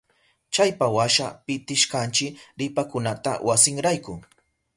[0.53, 4.13] Chaypawasha pitishkanchi ripakunata wasinrayku.